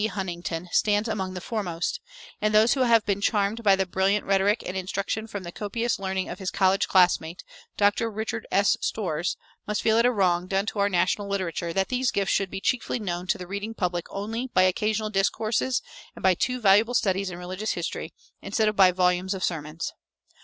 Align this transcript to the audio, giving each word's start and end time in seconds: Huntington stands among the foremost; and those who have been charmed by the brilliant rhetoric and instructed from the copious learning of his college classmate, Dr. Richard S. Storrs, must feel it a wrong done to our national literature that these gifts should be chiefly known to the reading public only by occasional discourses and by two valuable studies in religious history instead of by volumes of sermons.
Huntington 0.07 0.67
stands 0.71 1.07
among 1.07 1.35
the 1.35 1.39
foremost; 1.41 1.99
and 2.41 2.55
those 2.55 2.73
who 2.73 2.79
have 2.79 3.05
been 3.05 3.21
charmed 3.21 3.61
by 3.61 3.75
the 3.75 3.85
brilliant 3.85 4.25
rhetoric 4.25 4.63
and 4.65 4.75
instructed 4.75 5.29
from 5.29 5.43
the 5.43 5.51
copious 5.51 5.99
learning 5.99 6.27
of 6.27 6.39
his 6.39 6.49
college 6.49 6.87
classmate, 6.87 7.43
Dr. 7.77 8.09
Richard 8.09 8.47
S. 8.51 8.77
Storrs, 8.81 9.37
must 9.67 9.83
feel 9.83 9.97
it 9.99 10.05
a 10.07 10.11
wrong 10.11 10.47
done 10.47 10.65
to 10.65 10.79
our 10.79 10.89
national 10.89 11.27
literature 11.27 11.71
that 11.71 11.89
these 11.89 12.09
gifts 12.09 12.31
should 12.31 12.49
be 12.49 12.59
chiefly 12.61 12.97
known 12.97 13.27
to 13.27 13.37
the 13.37 13.45
reading 13.45 13.75
public 13.75 14.07
only 14.09 14.47
by 14.55 14.63
occasional 14.63 15.11
discourses 15.11 15.83
and 16.15 16.23
by 16.23 16.33
two 16.33 16.59
valuable 16.59 16.95
studies 16.95 17.29
in 17.29 17.37
religious 17.37 17.73
history 17.73 18.11
instead 18.41 18.67
of 18.67 18.75
by 18.75 18.91
volumes 18.91 19.35
of 19.35 19.43
sermons. 19.43 19.93